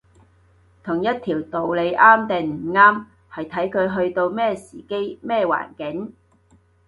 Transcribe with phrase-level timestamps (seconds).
[0.83, 6.15] 同一條道理啱定唔啱，係睇佢去到咩時機，咩環境